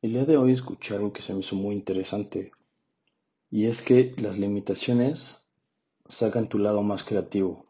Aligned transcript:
El 0.00 0.12
día 0.12 0.24
de 0.24 0.36
hoy 0.36 0.52
escuché 0.52 0.94
algo 0.94 1.12
que 1.12 1.22
se 1.22 1.34
me 1.34 1.40
hizo 1.40 1.56
muy 1.56 1.74
interesante 1.74 2.52
y 3.50 3.66
es 3.66 3.82
que 3.82 4.14
las 4.18 4.38
limitaciones 4.38 5.50
sacan 6.08 6.48
tu 6.48 6.58
lado 6.58 6.84
más 6.84 7.02
creativo. 7.02 7.66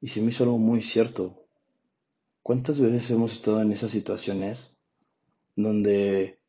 Y 0.00 0.08
se 0.08 0.20
me 0.20 0.30
hizo 0.32 0.42
algo 0.42 0.58
muy 0.58 0.82
cierto. 0.82 1.46
¿Cuántas 2.42 2.80
veces 2.80 3.08
hemos 3.12 3.34
estado 3.34 3.62
en 3.62 3.70
esas 3.70 3.92
situaciones 3.92 4.76
donde, 5.54 6.40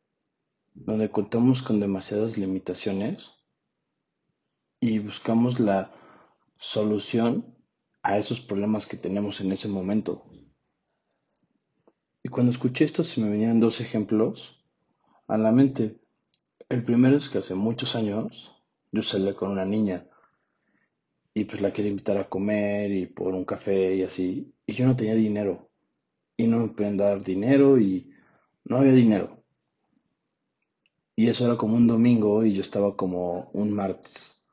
donde 0.73 1.11
contamos 1.11 1.61
con 1.61 1.79
demasiadas 1.79 2.35
limitaciones 2.35 3.35
y 4.79 4.97
buscamos 4.97 5.59
la 5.59 5.93
solución 6.57 7.45
a 8.01 8.17
esos 8.17 8.41
problemas 8.41 8.87
que 8.87 8.97
tenemos 8.97 9.39
en 9.39 9.51
ese 9.51 9.67
momento? 9.67 10.25
Y 12.21 12.29
cuando 12.29 12.51
escuché 12.51 12.85
esto 12.85 13.03
se 13.03 13.21
me 13.21 13.29
venían 13.29 13.59
dos 13.59 13.79
ejemplos 13.79 14.65
a 15.27 15.37
la 15.37 15.51
mente. 15.51 15.99
El 16.67 16.83
primero 16.83 17.15
es 17.17 17.29
que 17.29 17.37
hace 17.37 17.55
muchos 17.55 17.95
años 17.95 18.51
yo 18.91 19.01
salía 19.01 19.35
con 19.35 19.51
una 19.51 19.65
niña 19.65 20.05
y 21.33 21.45
pues 21.45 21.61
la 21.61 21.71
quería 21.71 21.91
invitar 21.91 22.17
a 22.17 22.27
comer 22.27 22.91
y 22.91 23.05
por 23.05 23.33
un 23.33 23.45
café 23.45 23.95
y 23.95 24.03
así. 24.03 24.53
Y 24.65 24.73
yo 24.73 24.85
no 24.85 24.95
tenía 24.95 25.15
dinero 25.15 25.69
y 26.35 26.47
no 26.47 26.59
me 26.59 26.67
podían 26.69 26.97
dar 26.97 27.23
dinero 27.23 27.79
y 27.79 28.11
no 28.65 28.77
había 28.77 28.93
dinero. 28.93 29.43
Y 31.15 31.27
eso 31.27 31.45
era 31.45 31.57
como 31.57 31.75
un 31.75 31.87
domingo 31.87 32.43
y 32.43 32.53
yo 32.53 32.61
estaba 32.61 32.95
como 32.95 33.49
un 33.53 33.71
martes. 33.71 34.47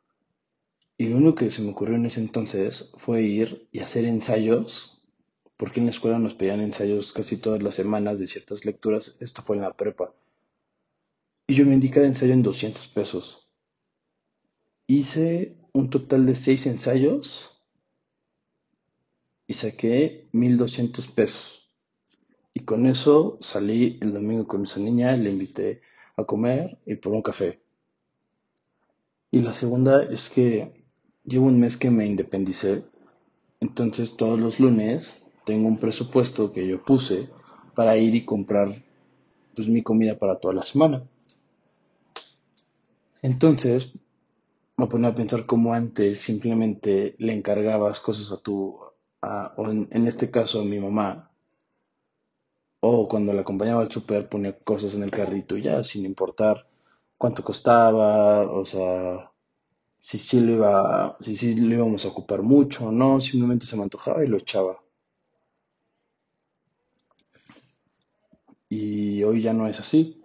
Y 0.99 1.09
lo 1.09 1.17
único 1.17 1.35
que 1.35 1.51
se 1.51 1.63
me 1.63 1.71
ocurrió 1.71 1.97
en 1.97 2.07
ese 2.07 2.21
entonces 2.21 2.93
fue 2.99 3.23
ir 3.23 3.69
y 3.71 3.81
hacer 3.81 4.05
ensayos 4.05 4.96
porque 5.57 5.81
en 5.81 5.87
la 5.87 5.93
escuela 5.93 6.19
nos 6.19 6.35
pedían 6.35 6.61
ensayos 6.61 7.13
casi 7.13 7.39
todas 7.39 7.63
las 7.63 7.75
semanas 7.75 8.19
de 8.19 8.27
ciertas 8.27 8.65
lecturas. 8.65 9.17
Esto 9.21 9.43
fue 9.43 9.57
en 9.57 9.63
la 9.63 9.77
prepa. 9.77 10.13
Y 11.47 11.55
yo 11.55 11.65
me 11.65 11.75
indiqué 11.75 12.01
de 12.01 12.09
ensayo 12.09 12.33
en 12.33 12.43
200 12.43 12.89
pesos. 12.89 13.49
Hice 14.87 15.57
un 15.73 15.91
total 15.91 16.27
de 16.27 16.35
6 16.35 16.67
ensayos 16.67 17.63
y 19.47 19.55
saqué 19.55 20.29
1200 20.33 21.09
pesos. 21.09 21.71
Y 22.53 22.61
con 22.61 22.87
eso 22.87 23.39
salí 23.41 23.99
el 24.01 24.13
domingo 24.13 24.47
con 24.47 24.65
esa 24.65 24.81
niña, 24.81 25.17
le 25.17 25.31
invité 25.31 25.83
a 26.17 26.25
comer 26.25 26.79
y 26.87 26.97
por 26.97 27.13
un 27.13 27.23
café. 27.23 27.61
Y 29.31 29.41
la 29.41 29.53
segunda 29.53 30.03
es 30.03 30.31
que 30.31 30.85
llevo 31.25 31.47
un 31.47 31.61
mes 31.61 31.77
que 31.77 31.91
me 31.91 32.07
independicé, 32.07 32.85
entonces 33.61 34.17
todos 34.17 34.39
los 34.39 34.61
lunes 34.61 35.26
tengo 35.47 35.69
un 35.69 35.79
presupuesto 35.79 36.53
que 36.53 36.67
yo 36.67 36.85
puse 36.85 37.31
para 37.77 37.97
ir 37.97 38.17
y 38.17 38.25
comprar 38.25 38.83
pues 39.55 39.69
mi 39.69 39.81
comida 39.81 40.19
para 40.19 40.41
toda 40.41 40.55
la 40.55 40.65
semana. 40.65 41.05
Entonces 43.23 43.93
me 44.77 44.89
ponía 44.89 45.11
a 45.11 45.15
pensar 45.15 45.47
cómo 45.47 45.73
antes 45.73 46.21
simplemente 46.21 47.15
le 47.19 47.33
encargabas 47.33 48.01
cosas 48.01 48.33
a 48.33 48.43
tu, 48.43 48.77
o 49.23 49.71
en, 49.71 50.07
este 50.09 50.33
caso 50.33 50.61
a 50.61 50.65
mi 50.65 50.81
mamá, 50.81 51.31
o 52.81 53.09
cuando 53.09 53.33
la 53.33 53.43
acompañaba 53.43 53.83
al 53.83 53.93
super 53.93 54.29
ponía 54.29 54.59
cosas 54.59 54.95
en 54.95 55.05
el 55.05 55.13
carrito 55.13 55.57
ya 55.57 55.85
sin 55.85 56.05
importar 56.07 56.67
cuánto 57.17 57.45
costaba, 57.45 58.51
o 58.51 58.67
sea, 58.67 59.31
si 59.97 60.19
sí 60.19 60.41
lo 60.41 60.53
iba, 60.53 61.17
si 61.21 61.55
lo 61.55 61.73
íbamos 61.73 62.05
a 62.05 62.09
ocupar 62.09 62.43
mucho 62.43 62.89
o 62.89 62.93
no, 62.93 63.21
simplemente 63.21 63.65
se 63.65 63.77
me 63.77 63.85
antojaba 63.85 64.25
y 64.25 64.27
lo 64.27 64.39
echaba. 64.39 64.81
Y 68.69 69.23
hoy 69.23 69.43
ya 69.43 69.53
no 69.53 69.67
es 69.67 69.79
así. 69.81 70.21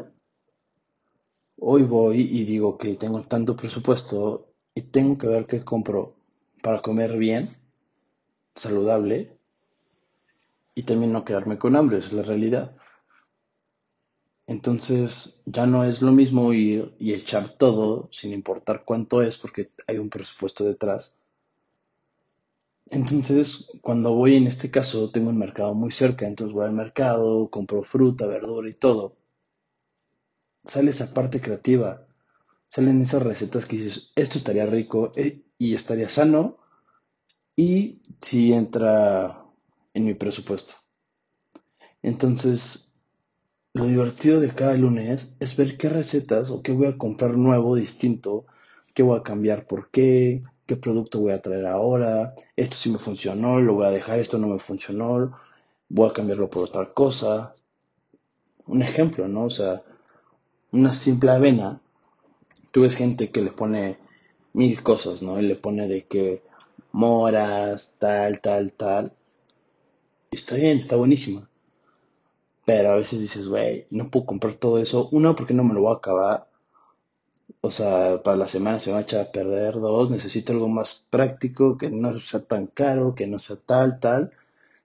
Hoy 1.57 1.83
voy 1.83 2.21
y 2.21 2.43
digo 2.43 2.77
que 2.77 2.95
tengo 2.95 3.21
tanto 3.21 3.55
presupuesto 3.55 4.47
y 4.73 4.81
tengo 4.81 5.17
que 5.17 5.27
ver 5.27 5.45
qué 5.45 5.63
compro 5.63 6.15
para 6.63 6.81
comer 6.81 7.17
bien, 7.17 7.55
saludable 8.55 9.37
y 10.73 10.83
también 10.83 11.11
no 11.11 11.23
quedarme 11.23 11.59
con 11.59 11.75
hambre, 11.75 11.99
es 11.99 12.13
la 12.13 12.23
realidad. 12.23 12.75
Entonces 14.47 15.43
ya 15.45 15.65
no 15.65 15.83
es 15.83 16.01
lo 16.01 16.11
mismo 16.11 16.51
ir 16.51 16.93
y 16.99 17.13
echar 17.13 17.49
todo 17.49 18.09
sin 18.11 18.33
importar 18.33 18.83
cuánto 18.83 19.21
es 19.21 19.37
porque 19.37 19.71
hay 19.87 19.97
un 19.97 20.09
presupuesto 20.09 20.63
detrás 20.63 21.20
entonces, 22.91 23.71
cuando 23.81 24.13
voy 24.13 24.35
en 24.35 24.47
este 24.47 24.69
caso, 24.69 25.11
tengo 25.11 25.29
un 25.29 25.37
mercado 25.37 25.73
muy 25.73 25.91
cerca, 25.91 26.27
entonces 26.27 26.53
voy 26.53 26.65
al 26.65 26.73
mercado, 26.73 27.49
compro 27.49 27.83
fruta, 27.83 28.27
verdura 28.27 28.69
y 28.69 28.73
todo. 28.73 29.15
Sale 30.65 30.91
esa 30.91 31.13
parte 31.13 31.39
creativa, 31.39 32.05
salen 32.67 33.01
esas 33.01 33.23
recetas 33.23 33.65
que 33.65 33.77
dices, 33.77 34.11
esto 34.17 34.37
estaría 34.37 34.65
rico 34.65 35.13
eh, 35.15 35.41
y 35.57 35.73
estaría 35.73 36.09
sano 36.09 36.57
y 37.55 38.01
si 38.21 38.51
entra 38.51 39.45
en 39.93 40.05
mi 40.05 40.13
presupuesto. 40.13 40.73
Entonces, 42.01 43.01
lo 43.73 43.85
divertido 43.85 44.41
de 44.41 44.49
cada 44.49 44.75
lunes 44.75 45.37
es 45.39 45.55
ver 45.55 45.77
qué 45.77 45.87
recetas 45.87 46.51
o 46.51 46.61
qué 46.61 46.73
voy 46.73 46.87
a 46.87 46.97
comprar 46.97 47.37
nuevo, 47.37 47.77
distinto, 47.77 48.45
qué 48.93 49.01
voy 49.01 49.17
a 49.17 49.23
cambiar, 49.23 49.65
por 49.65 49.89
qué, 49.91 50.41
qué 50.71 50.77
producto 50.77 51.19
voy 51.19 51.33
a 51.33 51.41
traer 51.41 51.65
ahora, 51.65 52.33
esto 52.55 52.77
sí 52.77 52.89
me 52.89 52.97
funcionó, 52.97 53.59
lo 53.59 53.73
voy 53.73 53.87
a 53.87 53.89
dejar, 53.89 54.21
esto 54.21 54.37
no 54.37 54.47
me 54.47 54.57
funcionó, 54.57 55.37
voy 55.89 56.09
a 56.09 56.13
cambiarlo 56.13 56.49
por 56.49 56.63
otra 56.63 56.85
cosa. 56.93 57.53
Un 58.67 58.81
ejemplo, 58.81 59.27
¿no? 59.27 59.43
O 59.43 59.49
sea, 59.49 59.83
una 60.71 60.93
simple 60.93 61.29
avena, 61.31 61.81
tú 62.71 62.83
ves 62.83 62.95
gente 62.95 63.31
que 63.31 63.41
le 63.41 63.51
pone 63.51 63.99
mil 64.53 64.81
cosas, 64.81 65.21
¿no? 65.21 65.41
Y 65.41 65.45
le 65.45 65.57
pone 65.57 65.89
de 65.89 66.05
que 66.05 66.41
moras, 66.93 67.97
tal, 67.99 68.39
tal, 68.39 68.71
tal. 68.71 69.11
Está 70.31 70.55
bien, 70.55 70.77
está 70.77 70.95
buenísima. 70.95 71.49
Pero 72.63 72.91
a 72.91 72.95
veces 72.95 73.19
dices, 73.19 73.49
güey, 73.49 73.87
no 73.89 74.09
puedo 74.09 74.25
comprar 74.25 74.53
todo 74.53 74.77
eso. 74.77 75.09
Uno, 75.11 75.35
porque 75.35 75.53
no 75.53 75.65
me 75.65 75.73
lo 75.73 75.81
voy 75.81 75.93
a 75.93 75.97
acabar 75.97 76.47
o 77.61 77.69
sea, 77.71 78.23
para 78.23 78.37
la 78.37 78.47
semana 78.47 78.79
se 78.79 78.91
va 78.91 78.99
a 78.99 79.01
echar 79.01 79.21
a 79.21 79.31
perder 79.31 79.75
dos, 79.75 80.09
necesito 80.09 80.51
algo 80.53 80.67
más 80.67 81.07
práctico, 81.09 81.77
que 81.77 81.91
no 81.91 82.19
sea 82.19 82.41
tan 82.41 82.67
caro, 82.67 83.13
que 83.15 83.27
no 83.27 83.37
sea 83.39 83.57
tal, 83.65 83.99
tal. 83.99 84.31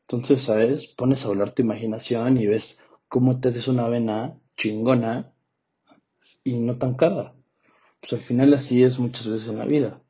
Entonces, 0.03 0.43
¿sabes? 0.43 0.87
Pones 0.89 1.25
a 1.25 1.29
volar 1.29 1.53
tu 1.53 1.63
imaginación 1.63 2.39
y 2.39 2.47
ves 2.47 2.89
cómo 3.09 3.41
te 3.41 3.49
haces 3.49 3.69
una 3.69 3.87
avena 3.87 4.39
chingona 4.57 5.33
y 6.45 6.61
no 6.61 6.77
tan 6.77 6.95
cara. 6.95 7.35
Pues 8.01 8.13
al 8.13 8.21
final 8.21 8.53
así 8.55 8.83
es 8.85 8.99
muchas 8.99 9.27
veces 9.29 9.49
en 9.49 9.59
la 9.59 9.65
vida. 9.65 10.03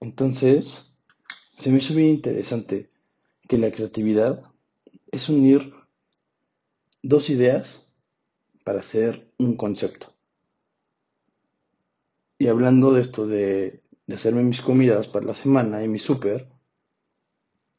Entonces, 0.00 0.98
se 1.54 1.70
me 1.70 1.78
hizo 1.78 1.94
bien 1.94 2.10
interesante 2.10 2.90
que 3.48 3.58
la 3.58 3.70
creatividad 3.70 4.42
es 5.12 5.28
unir 5.28 5.72
dos 7.02 7.30
ideas 7.30 7.96
para 8.64 8.80
hacer 8.80 9.30
un 9.38 9.56
concepto. 9.56 10.13
Y 12.44 12.48
hablando 12.48 12.92
de 12.92 13.00
esto 13.00 13.26
de, 13.26 13.80
hacerme 14.06 14.42
mis 14.42 14.60
comidas 14.60 15.08
para 15.08 15.24
la 15.24 15.32
semana 15.32 15.82
y 15.82 15.88
mi 15.88 15.98
súper, 15.98 16.46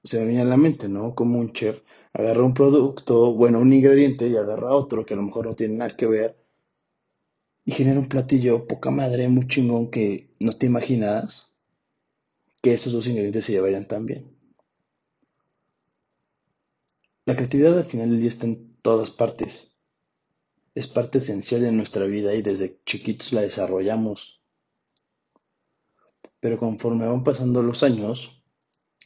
se 0.03 0.19
me 0.19 0.25
viene 0.25 0.41
a 0.41 0.45
la 0.45 0.57
mente, 0.57 0.89
¿no? 0.89 1.13
Como 1.13 1.37
un 1.37 1.53
chef 1.53 1.83
agarra 2.13 2.41
un 2.41 2.55
producto, 2.55 3.35
bueno, 3.35 3.59
un 3.59 3.71
ingrediente 3.71 4.27
y 4.27 4.35
agarra 4.35 4.73
otro 4.73 5.05
que 5.05 5.13
a 5.13 5.17
lo 5.17 5.21
mejor 5.21 5.45
no 5.45 5.55
tiene 5.55 5.75
nada 5.75 5.95
que 5.95 6.07
ver 6.07 6.43
y 7.63 7.73
genera 7.73 7.99
un 7.99 8.09
platillo 8.09 8.65
poca 8.65 8.89
madre, 8.89 9.27
muy 9.27 9.47
chingón 9.47 9.91
que 9.91 10.33
no 10.39 10.53
te 10.53 10.65
imaginas 10.65 11.61
que 12.63 12.73
esos 12.73 12.91
dos 12.91 13.05
ingredientes 13.05 13.45
se 13.45 13.51
llevarían 13.51 13.87
tan 13.87 14.07
bien. 14.07 14.35
La 17.25 17.35
creatividad 17.35 17.77
al 17.77 17.85
final 17.85 18.09
del 18.09 18.19
día 18.19 18.29
está 18.29 18.47
en 18.47 18.77
todas 18.81 19.11
partes. 19.11 19.75
Es 20.73 20.87
parte 20.87 21.19
esencial 21.19 21.61
de 21.61 21.71
nuestra 21.71 22.05
vida 22.05 22.33
y 22.33 22.41
desde 22.41 22.81
chiquitos 22.83 23.31
la 23.31 23.41
desarrollamos 23.41 24.34
pero 26.45 26.59
conforme 26.59 27.07
van 27.07 27.23
pasando 27.23 27.63
los 27.63 27.81
años, 27.81 28.39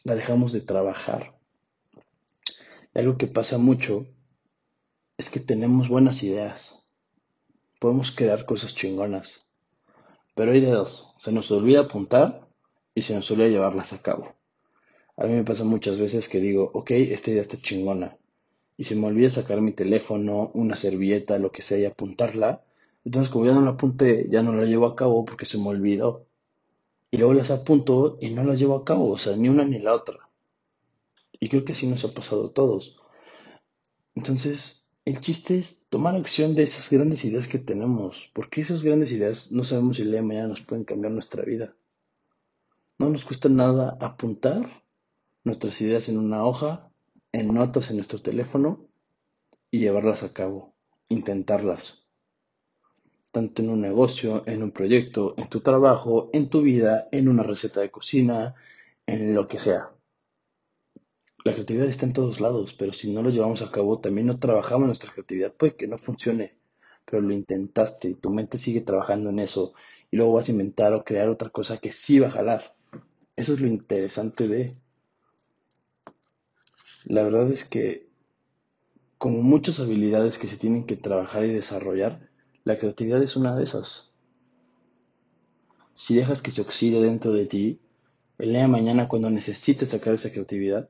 la 0.03 0.15
dejamos 0.15 0.51
de 0.51 0.59
trabajar. 0.59 1.39
Algo 2.93 3.17
que 3.17 3.27
pasa 3.27 3.57
mucho 3.57 4.05
es 5.17 5.29
que 5.29 5.39
tenemos 5.39 5.87
buenas 5.87 6.21
ideas, 6.21 6.89
podemos 7.79 8.11
crear 8.11 8.45
cosas 8.45 8.75
chingonas, 8.75 9.53
pero 10.35 10.51
hay 10.51 10.59
de 10.59 10.71
dos, 10.71 11.15
se 11.17 11.31
nos 11.31 11.49
olvida 11.49 11.79
apuntar 11.79 12.45
y 12.93 13.03
se 13.03 13.15
nos 13.15 13.31
olvida 13.31 13.47
llevarlas 13.47 13.93
a 13.93 14.01
cabo. 14.01 14.35
A 15.15 15.25
mí 15.25 15.31
me 15.31 15.45
pasa 15.45 15.63
muchas 15.63 15.97
veces 15.97 16.27
que 16.27 16.41
digo, 16.41 16.69
ok, 16.73 16.91
esta 16.91 17.31
idea 17.31 17.41
está 17.41 17.55
chingona, 17.55 18.17
y 18.75 18.83
se 18.83 18.97
me 18.97 19.07
olvida 19.07 19.29
sacar 19.29 19.61
mi 19.61 19.71
teléfono, 19.71 20.51
una 20.55 20.75
servilleta, 20.75 21.39
lo 21.39 21.53
que 21.53 21.61
sea, 21.61 21.77
y 21.77 21.85
apuntarla. 21.85 22.65
Entonces, 23.05 23.31
como 23.31 23.45
ya 23.45 23.53
no 23.53 23.61
la 23.61 23.71
apunté, 23.71 24.27
ya 24.29 24.43
no 24.43 24.53
la 24.53 24.65
llevo 24.65 24.87
a 24.87 24.97
cabo 24.97 25.23
porque 25.23 25.45
se 25.45 25.57
me 25.57 25.69
olvidó 25.69 26.27
y 27.11 27.17
luego 27.17 27.33
las 27.33 27.51
apunto 27.51 28.17
y 28.21 28.31
no 28.31 28.43
las 28.43 28.59
llevo 28.59 28.75
a 28.75 28.85
cabo, 28.85 29.11
o 29.11 29.17
sea, 29.17 29.35
ni 29.37 29.49
una 29.49 29.65
ni 29.65 29.79
la 29.79 29.93
otra. 29.93 30.29
Y 31.39 31.49
creo 31.49 31.65
que 31.65 31.73
así 31.73 31.87
nos 31.87 32.03
ha 32.05 32.13
pasado 32.13 32.47
a 32.47 32.53
todos. 32.53 32.99
Entonces, 34.15 34.89
El 35.05 35.21
chiste 35.21 35.57
es 35.57 35.87
tomar 35.89 36.15
acción 36.15 36.53
de 36.53 36.61
esas 36.61 36.91
grandes 36.91 37.25
ideas 37.25 37.47
que 37.47 37.57
tenemos, 37.57 38.29
porque 38.35 38.61
esas 38.61 38.83
grandes 38.83 39.11
ideas 39.11 39.51
no 39.51 39.63
sabemos 39.63 39.95
si 39.97 40.03
el 40.03 40.09
día 40.11 40.19
de 40.19 40.27
mañana 40.27 40.49
nos 40.49 40.61
pueden 40.61 40.85
cambiar 40.85 41.11
nuestra 41.13 41.43
vida. 41.43 41.73
No 42.99 43.09
nos 43.09 43.25
cuesta 43.25 43.49
nada 43.49 43.97
apuntar 44.01 44.83
nuestras 45.43 45.81
ideas 45.81 46.09
en 46.09 46.19
una 46.19 46.45
hoja, 46.45 46.91
en 47.31 47.53
notas 47.53 47.89
en 47.89 47.95
nuestro 47.95 48.21
teléfono 48.21 48.85
y 49.71 49.79
llevarlas 49.79 50.21
a 50.21 50.31
cabo, 50.31 50.75
intentarlas. 51.07 52.08
Tanto 53.31 53.61
en 53.61 53.69
un 53.69 53.81
negocio, 53.81 54.43
en 54.47 54.63
un 54.63 54.71
proyecto, 54.71 55.35
en 55.37 55.47
tu 55.49 55.61
trabajo, 55.61 56.29
en 56.33 56.49
tu 56.49 56.61
vida, 56.61 57.07
en 57.11 57.27
una 57.27 57.43
receta 57.43 57.81
de 57.81 57.91
cocina, 57.91 58.55
en 59.05 59.35
lo 59.35 59.47
que 59.47 59.59
sea. 59.59 59.91
La 61.45 61.53
creatividad 61.53 61.87
está 61.87 62.05
en 62.05 62.13
todos 62.13 62.41
lados, 62.41 62.73
pero 62.73 62.91
si 62.91 63.11
no 63.11 63.21
lo 63.21 63.29
llevamos 63.29 63.61
a 63.61 63.71
cabo, 63.71 63.99
también 63.99 64.27
no 64.27 64.39
trabajamos 64.39 64.87
nuestra 64.87 65.11
creatividad. 65.13 65.53
Puede 65.53 65.75
que 65.75 65.87
no 65.87 65.97
funcione, 65.97 66.57
pero 67.05 67.21
lo 67.21 67.33
intentaste 67.33 68.15
tu 68.15 68.29
mente 68.29 68.57
sigue 68.57 68.81
trabajando 68.81 69.29
en 69.29 69.39
eso 69.39 69.73
y 70.11 70.17
luego 70.17 70.33
vas 70.33 70.47
a 70.47 70.51
inventar 70.51 70.93
o 70.93 71.03
crear 71.03 71.29
otra 71.29 71.49
cosa 71.49 71.77
que 71.77 71.91
sí 71.91 72.19
va 72.19 72.27
a 72.27 72.31
jalar. 72.31 72.75
Eso 73.35 73.53
es 73.53 73.61
lo 73.61 73.67
interesante 73.67 74.47
de... 74.47 74.75
La 77.05 77.23
verdad 77.23 77.49
es 77.49 77.63
que 77.65 78.09
como 79.17 79.41
muchas 79.41 79.79
habilidades 79.79 80.37
que 80.37 80.47
se 80.47 80.57
tienen 80.57 80.85
que 80.85 80.95
trabajar 80.95 81.45
y 81.45 81.51
desarrollar, 81.51 82.28
la 82.63 82.77
creatividad 82.77 83.21
es 83.21 83.35
una 83.35 83.55
de 83.55 83.63
esas. 83.63 84.11
Si 85.93 86.15
dejas 86.15 86.41
que 86.41 86.51
se 86.51 86.61
oxide 86.61 87.01
dentro 87.01 87.31
de 87.33 87.45
ti, 87.45 87.79
el 88.37 88.49
día 88.49 88.61
de 88.61 88.67
mañana 88.67 89.07
cuando 89.07 89.29
necesites 89.29 89.89
sacar 89.89 90.13
esa 90.13 90.31
creatividad, 90.31 90.89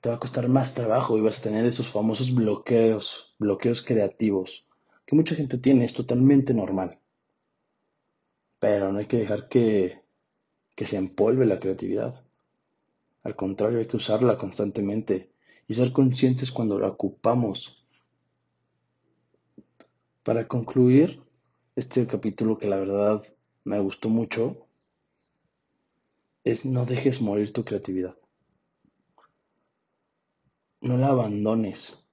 te 0.00 0.08
va 0.08 0.16
a 0.16 0.20
costar 0.20 0.48
más 0.48 0.74
trabajo 0.74 1.18
y 1.18 1.20
vas 1.20 1.40
a 1.40 1.42
tener 1.42 1.66
esos 1.66 1.88
famosos 1.88 2.34
bloqueos, 2.34 3.34
bloqueos 3.38 3.82
creativos, 3.82 4.66
que 5.04 5.16
mucha 5.16 5.34
gente 5.34 5.58
tiene, 5.58 5.84
es 5.84 5.92
totalmente 5.92 6.54
normal. 6.54 6.98
Pero 8.58 8.92
no 8.92 8.98
hay 8.98 9.06
que 9.06 9.18
dejar 9.18 9.48
que 9.48 10.06
que 10.76 10.86
se 10.86 10.98
empolve 10.98 11.46
la 11.46 11.58
creatividad. 11.58 12.22
Al 13.24 13.34
contrario, 13.34 13.80
hay 13.80 13.86
que 13.86 13.96
usarla 13.96 14.38
constantemente 14.38 15.32
y 15.66 15.74
ser 15.74 15.90
conscientes 15.90 16.52
cuando 16.52 16.78
la 16.78 16.88
ocupamos. 16.88 17.85
Para 20.26 20.48
concluir 20.48 21.22
este 21.76 22.04
capítulo 22.08 22.58
que 22.58 22.66
la 22.66 22.78
verdad 22.78 23.22
me 23.62 23.78
gustó 23.78 24.08
mucho, 24.08 24.66
es 26.42 26.66
no 26.66 26.84
dejes 26.84 27.22
morir 27.22 27.52
tu 27.52 27.64
creatividad. 27.64 28.16
No 30.80 30.96
la 30.96 31.10
abandones. 31.10 32.10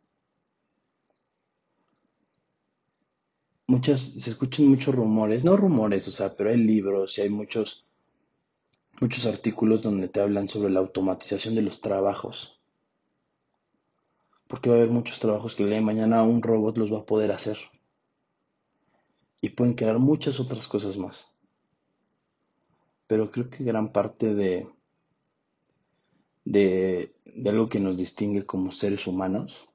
Muchas, 3.65 3.99
se 3.99 4.29
escuchan 4.29 4.67
muchos 4.67 4.93
rumores, 4.93 5.43
no 5.43 5.57
rumores, 5.57 6.07
o 6.07 6.11
sea, 6.11 6.37
pero 6.37 6.51
hay 6.51 6.57
libros 6.57 7.17
y 7.17 7.21
hay 7.21 7.31
muchos 7.31 7.87
muchos 9.01 9.25
artículos 9.25 9.81
donde 9.81 10.07
te 10.07 10.21
hablan 10.21 10.47
sobre 10.47 10.71
la 10.71 10.81
automatización 10.81 11.55
de 11.55 11.63
los 11.63 11.81
trabajos. 11.81 12.61
Porque 14.47 14.69
va 14.69 14.75
a 14.75 14.77
haber 14.77 14.91
muchos 14.91 15.19
trabajos 15.19 15.55
que 15.55 15.63
el 15.63 15.81
mañana 15.81 16.21
un 16.21 16.43
robot 16.43 16.77
los 16.77 16.93
va 16.93 16.99
a 16.99 17.05
poder 17.07 17.31
hacer. 17.31 17.57
Y 19.43 19.49
pueden 19.49 19.73
crear 19.73 19.99
muchas 19.99 20.39
otras 20.39 20.69
cosas 20.69 20.97
más. 20.97 21.35
Pero 23.07 23.29
creo 23.29 23.49
que 23.49 23.65
gran 23.65 23.91
parte 23.91 24.33
de, 24.33 24.69
de, 26.45 27.13
de 27.25 27.49
algo 27.49 27.67
que 27.67 27.81
nos 27.81 27.97
distingue 27.97 28.45
como 28.45 28.71
seres 28.71 29.05
humanos 29.05 29.67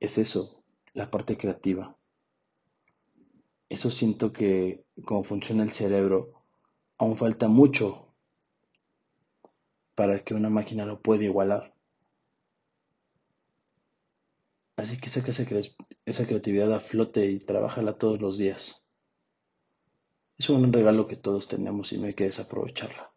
es 0.00 0.18
eso, 0.18 0.64
la 0.92 1.08
parte 1.08 1.36
creativa. 1.36 1.96
Eso 3.68 3.92
siento 3.92 4.32
que 4.32 4.84
como 5.04 5.22
funciona 5.22 5.62
el 5.62 5.70
cerebro, 5.70 6.32
aún 6.98 7.16
falta 7.16 7.46
mucho 7.46 8.08
para 9.94 10.18
que 10.24 10.34
una 10.34 10.50
máquina 10.50 10.84
lo 10.84 11.00
pueda 11.00 11.22
igualar. 11.22 11.73
Así 14.76 14.98
que 14.98 15.08
saca 15.08 15.30
esa, 15.30 16.26
creatividad 16.26 16.72
a 16.72 16.80
flote 16.80 17.26
y 17.26 17.38
trabájala 17.38 17.96
todos 17.96 18.20
los 18.20 18.38
días. 18.38 18.88
Es 20.36 20.50
un 20.50 20.72
regalo 20.72 21.06
que 21.06 21.16
todos 21.16 21.46
tenemos 21.46 21.92
y 21.92 21.98
no 21.98 22.06
hay 22.06 22.14
que 22.14 22.24
desaprovecharla. 22.24 23.12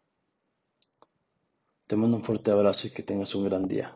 Te 1.88 1.96
mando 1.96 2.18
un 2.18 2.24
fuerte 2.24 2.50
abrazo 2.50 2.86
y 2.86 2.90
que 2.90 3.02
tengas 3.02 3.34
un 3.34 3.44
gran 3.44 3.66
día. 3.66 3.92